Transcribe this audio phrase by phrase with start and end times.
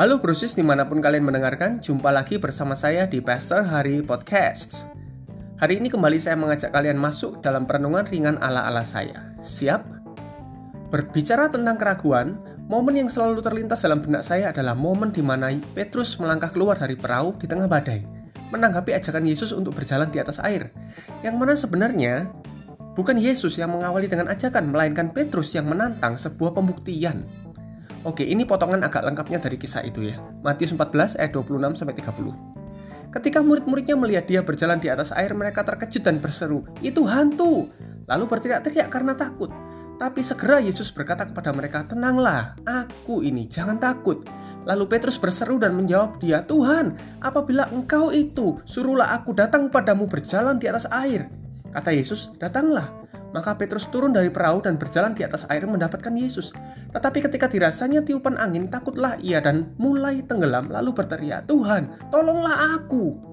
[0.00, 4.88] Halo brosis di mana pun kalian mendengarkan, jumpa lagi bersama saya di Pastor Hari Podcast.
[5.60, 9.36] Hari ini kembali saya mengajak kalian masuk dalam perenungan ringan ala-ala saya.
[9.44, 9.84] Siap?
[10.88, 16.16] Berbicara tentang keraguan, momen yang selalu terlintas dalam benak saya adalah momen di mana Petrus
[16.16, 18.00] melangkah keluar dari perahu di tengah badai,
[18.56, 20.72] menanggapi ajakan Yesus untuk berjalan di atas air.
[21.20, 22.32] Yang mana sebenarnya
[22.96, 27.39] bukan Yesus yang mengawali dengan ajakan, melainkan Petrus yang menantang sebuah pembuktian.
[28.00, 30.16] Oke, ini potongan agak lengkapnya dari kisah itu ya.
[30.40, 32.32] Matius 14 ayat 26 sampai 30.
[33.10, 37.68] Ketika murid-muridnya melihat dia berjalan di atas air, mereka terkejut dan berseru, "Itu hantu!"
[38.08, 39.52] Lalu berteriak-teriak karena takut.
[40.00, 44.24] Tapi segera Yesus berkata kepada mereka, "Tenanglah, aku ini, jangan takut."
[44.64, 50.56] Lalu Petrus berseru dan menjawab dia, "Tuhan, apabila engkau itu, suruhlah aku datang padamu berjalan
[50.56, 51.28] di atas air."
[51.68, 52.99] Kata Yesus, "Datanglah."
[53.30, 56.50] Maka Petrus turun dari perahu dan berjalan di atas air mendapatkan Yesus.
[56.90, 63.30] Tetapi ketika dirasanya tiupan angin, takutlah ia dan mulai tenggelam lalu berteriak, Tuhan, tolonglah aku.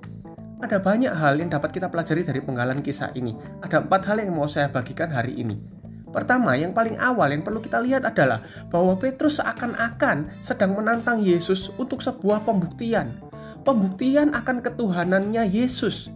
[0.58, 3.38] Ada banyak hal yang dapat kita pelajari dari penggalan kisah ini.
[3.62, 5.78] Ada empat hal yang mau saya bagikan hari ini.
[6.10, 8.42] Pertama, yang paling awal yang perlu kita lihat adalah
[8.74, 13.22] bahwa Petrus seakan-akan sedang menantang Yesus untuk sebuah pembuktian.
[13.62, 16.10] Pembuktian akan ketuhanannya Yesus.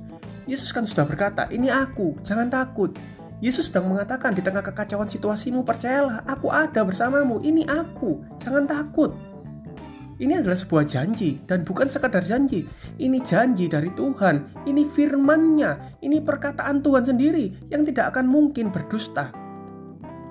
[0.50, 2.98] Yesus kan sudah berkata, "Ini aku, jangan takut."
[3.42, 9.18] Yesus sedang mengatakan di tengah kekacauan situasimu, percayalah, aku ada bersamamu, ini aku, jangan takut.
[10.22, 12.70] Ini adalah sebuah janji, dan bukan sekadar janji.
[13.02, 19.34] Ini janji dari Tuhan, ini firmannya, ini perkataan Tuhan sendiri yang tidak akan mungkin berdusta.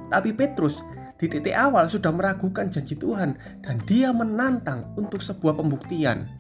[0.07, 0.79] Tapi Petrus
[1.19, 3.35] di titik awal sudah meragukan janji Tuhan,
[3.67, 6.31] dan dia menantang untuk sebuah pembuktian.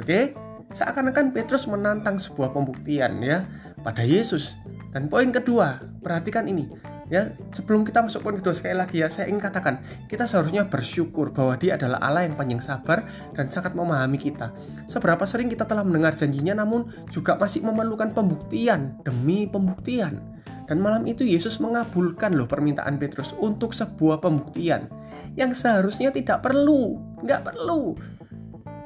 [0.00, 0.32] Oke,
[0.72, 3.44] seakan-akan Petrus menantang sebuah pembuktian ya
[3.84, 4.56] pada Yesus
[4.92, 6.68] dan poin kedua, perhatikan ini.
[7.12, 11.28] Ya, sebelum kita masuk poin kedua sekali lagi ya, saya ingin katakan, kita seharusnya bersyukur
[11.28, 13.04] bahwa Dia adalah Allah yang panjang sabar
[13.36, 14.52] dan sangat memahami kita.
[14.88, 20.24] Seberapa sering kita telah mendengar janjinya namun juga masih memerlukan pembuktian demi pembuktian.
[20.64, 24.88] Dan malam itu Yesus mengabulkan loh permintaan Petrus untuk sebuah pembuktian
[25.36, 27.92] yang seharusnya tidak perlu, nggak perlu.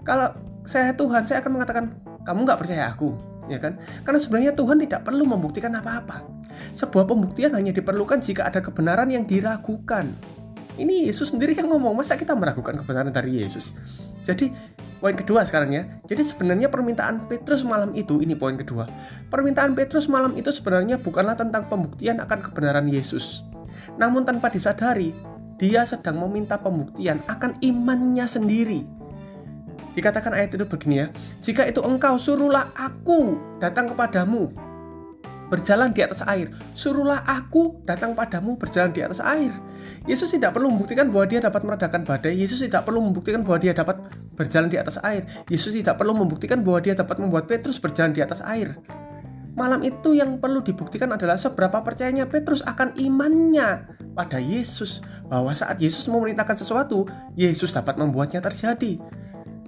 [0.03, 0.34] Kalau
[0.66, 1.84] saya Tuhan, saya akan mengatakan,
[2.27, 3.15] kamu nggak percaya aku,
[3.47, 3.79] ya kan?
[4.03, 6.23] Karena sebenarnya Tuhan tidak perlu membuktikan apa-apa.
[6.73, 10.15] Sebuah pembuktian hanya diperlukan jika ada kebenaran yang diragukan.
[10.77, 13.73] Ini Yesus sendiri yang ngomong, masa kita meragukan kebenaran dari Yesus?
[14.29, 14.53] Jadi,
[15.01, 15.89] poin kedua sekarang ya.
[16.05, 18.84] Jadi sebenarnya permintaan Petrus malam itu, ini poin kedua.
[19.33, 23.41] Permintaan Petrus malam itu sebenarnya bukanlah tentang pembuktian akan kebenaran Yesus.
[23.97, 25.17] Namun tanpa disadari,
[25.57, 28.96] dia sedang meminta pembuktian akan imannya sendiri
[29.97, 31.07] Dikatakan ayat itu begini ya,
[31.41, 34.53] jika itu engkau suruhlah aku datang kepadamu
[35.47, 36.51] berjalan di atas air.
[36.75, 39.55] Suruhlah aku datang padamu berjalan di atas air.
[40.05, 42.34] Yesus tidak perlu membuktikan bahwa dia dapat meredakan badai.
[42.34, 43.97] Yesus tidak perlu membuktikan bahwa dia dapat
[44.34, 45.25] berjalan di atas air.
[45.49, 48.77] Yesus tidak perlu membuktikan bahwa dia dapat membuat Petrus berjalan di atas air.
[49.57, 55.01] Malam itu yang perlu dibuktikan adalah seberapa percayanya Petrus akan imannya pada Yesus.
[55.33, 59.01] Bahwa saat Yesus memerintahkan sesuatu, Yesus dapat membuatnya terjadi.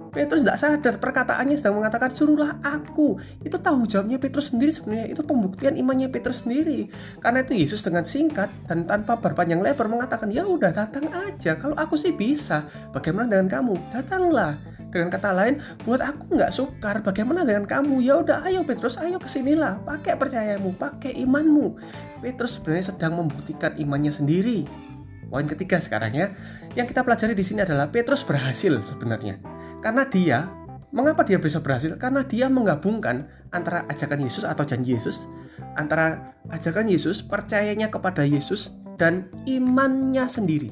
[0.09, 3.21] Petrus tidak sadar perkataannya sedang mengatakan suruhlah aku.
[3.45, 6.89] Itu tahu jawabnya Petrus sendiri sebenarnya itu pembuktian imannya Petrus sendiri.
[7.21, 11.55] Karena itu Yesus dengan singkat dan tanpa berpanjang lebar mengatakan ya udah datang aja.
[11.57, 12.65] Kalau aku sih bisa.
[12.89, 13.73] Bagaimana dengan kamu?
[13.93, 14.57] Datanglah.
[14.89, 17.05] Dengan kata lain buat aku nggak sukar.
[17.05, 18.01] Bagaimana dengan kamu?
[18.01, 21.77] Ya udah ayo Petrus ayo ke sinilah pakai percayamu pakai imanmu.
[22.25, 24.65] Petrus sebenarnya sedang membuktikan imannya sendiri.
[25.29, 26.33] Poin ketiga sekarang ya,
[26.73, 29.37] yang kita pelajari di sini adalah Petrus berhasil sebenarnya.
[29.79, 30.51] Karena dia,
[30.91, 31.95] mengapa dia bisa berhasil?
[31.95, 35.25] Karena dia menggabungkan antara ajakan Yesus atau janji Yesus,
[35.79, 40.69] antara ajakan Yesus, percayanya kepada Yesus, dan imannya sendiri.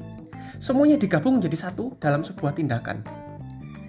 [0.60, 3.00] Semuanya digabung menjadi satu dalam sebuah tindakan.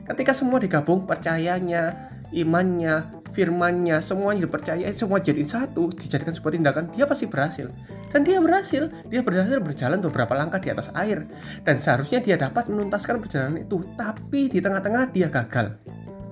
[0.08, 7.08] Ketika semua digabung, percayanya, imannya, firmannya, semuanya dipercaya, semua jadiin satu, dijadikan sebuah tindakan, dia
[7.08, 7.72] pasti berhasil.
[8.12, 11.24] Dan dia berhasil, dia berhasil berjalan beberapa langkah di atas air.
[11.64, 15.80] Dan seharusnya dia dapat menuntaskan perjalanan itu, tapi di tengah-tengah dia gagal.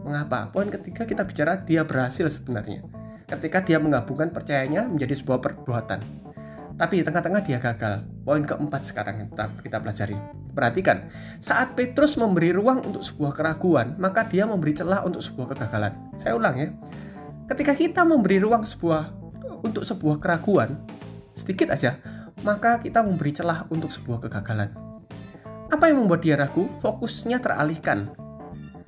[0.04, 0.52] Mengapa?
[0.52, 2.84] Poin ketiga kita bicara dia berhasil sebenarnya.
[3.24, 6.04] Ketika dia menggabungkan percayanya menjadi sebuah perbuatan.
[6.76, 8.04] Tapi di tengah-tengah dia gagal.
[8.28, 9.30] Poin keempat sekarang yang
[9.64, 10.47] kita pelajari.
[10.58, 11.06] Perhatikan,
[11.38, 15.94] saat Petrus memberi ruang untuk sebuah keraguan, maka dia memberi celah untuk sebuah kegagalan.
[16.18, 16.74] Saya ulang ya.
[17.46, 19.14] Ketika kita memberi ruang sebuah
[19.62, 20.82] untuk sebuah keraguan,
[21.38, 22.02] sedikit aja,
[22.42, 24.74] maka kita memberi celah untuk sebuah kegagalan.
[25.70, 26.66] Apa yang membuat dia ragu?
[26.82, 28.18] Fokusnya teralihkan.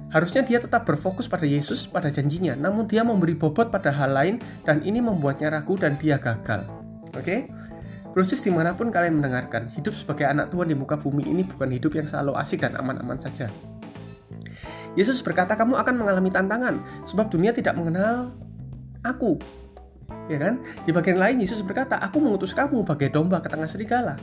[0.10, 4.42] Harusnya dia tetap berfokus pada Yesus, pada janjinya, namun dia memberi bobot pada hal lain
[4.66, 6.66] dan ini membuatnya ragu dan dia gagal.
[7.14, 7.22] Oke?
[7.22, 7.40] Okay?
[8.10, 11.70] Proses di mana pun kalian mendengarkan, hidup sebagai anak Tuhan di muka bumi ini bukan
[11.70, 13.48] hidup yang selalu asik dan aman-aman saja.
[14.98, 18.34] Yesus berkata, "Kamu akan mengalami tantangan, sebab dunia tidak mengenal
[19.06, 19.38] Aku."
[20.26, 20.62] Ya kan?
[20.86, 24.18] Di bagian lain Yesus berkata, "Aku mengutus kamu bagai domba ke tengah serigala."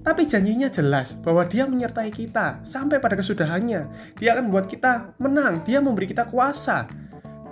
[0.00, 3.80] Tapi janjinya jelas bahwa dia menyertai kita sampai pada kesudahannya.
[4.16, 6.88] Dia akan membuat kita menang, dia memberi kita kuasa.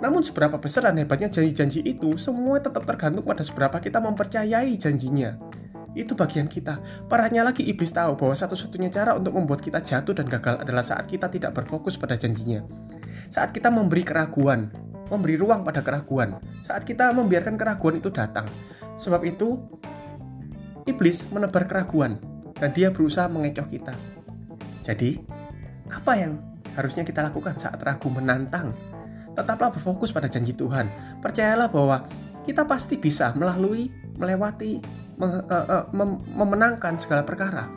[0.01, 5.37] Namun seberapa besar dan hebatnya janji-janji itu, semua tetap tergantung pada seberapa kita mempercayai janjinya.
[5.99, 6.79] Itu bagian kita.
[7.11, 11.03] Parahnya lagi iblis tahu bahwa satu-satunya cara untuk membuat kita jatuh dan gagal adalah saat
[11.11, 12.63] kita tidak berfokus pada janjinya.
[13.27, 14.71] Saat kita memberi keraguan,
[15.11, 16.39] memberi ruang pada keraguan.
[16.63, 18.47] Saat kita membiarkan keraguan itu datang.
[18.95, 19.59] Sebab itu,
[20.87, 22.15] iblis menebar keraguan
[22.55, 23.91] dan dia berusaha mengecoh kita.
[24.87, 25.19] Jadi,
[25.91, 26.39] apa yang
[26.79, 28.71] harusnya kita lakukan saat ragu menantang?
[29.35, 30.87] Tetaplah berfokus pada janji Tuhan.
[31.19, 32.07] Percayalah bahwa
[32.47, 34.79] kita pasti bisa melalui, melewati,
[35.19, 37.67] mem memenangkan segala perkara.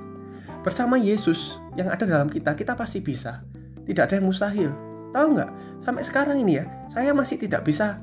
[0.62, 3.43] Bersama Yesus yang ada dalam kita, kita pasti bisa.
[3.83, 4.71] Tidak ada yang mustahil.
[5.11, 5.50] Tahu nggak?
[5.83, 7.99] Sampai sekarang ini ya, saya masih tidak bisa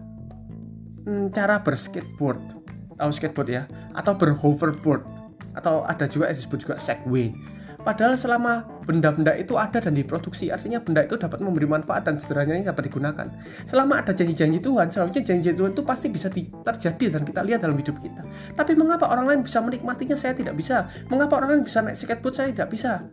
[1.07, 2.59] hmm, cara berskateboard.
[2.99, 3.63] Tahu skateboard ya?
[3.95, 5.07] Atau berhoverboard.
[5.55, 7.31] Atau ada juga yang disebut juga segway
[7.83, 12.73] Padahal selama benda-benda itu ada dan diproduksi, artinya benda itu dapat memberi manfaat dan sederhananya
[12.73, 13.29] dapat digunakan.
[13.69, 17.77] Selama ada janji-janji Tuhan, seharusnya janji Tuhan itu pasti bisa terjadi dan kita lihat dalam
[17.77, 18.25] hidup kita.
[18.57, 20.89] Tapi mengapa orang lain bisa menikmatinya, saya tidak bisa?
[21.13, 23.05] Mengapa orang lain bisa naik skateboard, saya tidak bisa?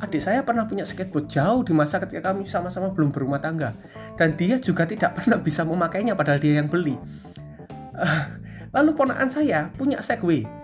[0.00, 3.76] Adik saya pernah punya skateboard jauh di masa ketika kami sama-sama belum berumah tangga.
[4.16, 6.96] Dan dia juga tidak pernah bisa memakainya padahal dia yang beli.
[8.72, 10.57] Lalu ponakan saya punya Segway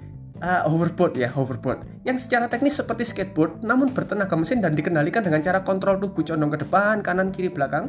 [0.44, 2.04] uh, hoverboard ya, hoverboard.
[2.04, 6.52] Yang secara teknis seperti skateboard, namun bertenaga mesin dan dikendalikan dengan cara kontrol tubuh condong
[6.52, 7.88] ke depan, kanan, kiri, belakang.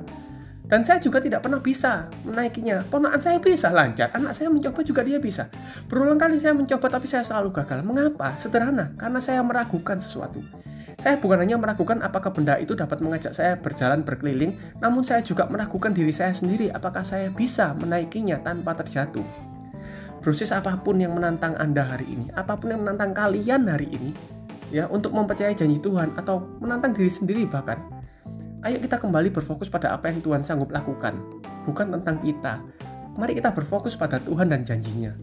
[0.65, 2.81] Dan saya juga tidak pernah bisa menaikinya.
[2.89, 5.45] Ponakan saya bisa lancar, anak saya mencoba juga dia bisa.
[5.85, 7.85] Berulang kali saya mencoba tapi saya selalu gagal.
[7.85, 8.33] Mengapa?
[8.41, 10.41] Sederhana, karena saya meragukan sesuatu.
[10.97, 15.45] Saya bukan hanya meragukan apakah benda itu dapat mengajak saya berjalan berkeliling, namun saya juga
[15.45, 19.44] meragukan diri saya sendiri apakah saya bisa menaikinya tanpa terjatuh.
[20.25, 24.09] Proses apa pun yang menantang Anda hari ini, apa pun yang menantang kalian hari ini,
[24.73, 27.77] ya untuk mempercayai janji Tuhan atau menantang diri sendiri bahkan.
[28.65, 31.13] Ayo kita kembali berfokus pada apa yang Tuhan sanggup lakukan,
[31.69, 32.57] bukan tentang kita.
[33.13, 35.13] Mari kita berfokus pada Tuhan dan janjinya.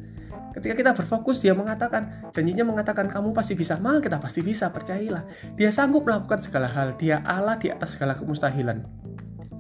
[0.54, 5.26] Ketika kita berfokus, dia mengatakan, janjinya mengatakan kamu pasti bisa, maka kita pasti bisa, percayalah.
[5.58, 8.86] Dia sanggup melakukan segala hal, dia Allah di atas segala kemustahilan.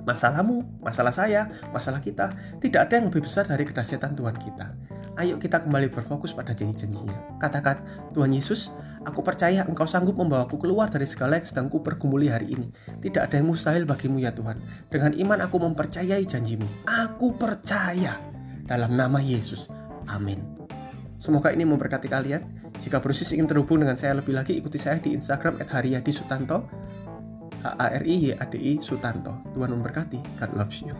[0.06, 2.30] Masalahmu, masalah saya, masalah kita,
[2.62, 4.66] tidak ada yang lebih besar dari kedahsyatan Tuhan kita.
[5.12, 7.36] Ayo kita kembali berfokus pada janji-janjinya.
[7.36, 7.84] Katakan,
[8.16, 8.72] Tuhan Yesus,
[9.04, 12.72] aku percaya Engkau sanggup membawaku keluar dari segala yang sedang ku pergumuli hari ini.
[12.72, 14.56] Tidak ada yang mustahil bagimu ya Tuhan.
[14.88, 16.88] Dengan iman aku mempercayai janjimu.
[16.88, 18.16] Aku percaya
[18.64, 19.68] dalam nama Yesus.
[20.08, 20.40] Amin.
[21.20, 22.72] Semoga ini memberkati kalian.
[22.80, 26.66] Jika proses ingin terhubung dengan saya lebih lagi, ikuti saya di Instagram @haryadi Sutanto.
[27.62, 29.44] H A R I Y A D I Sutanto.
[29.52, 30.40] Tuhan memberkati.
[30.40, 30.96] God loves you.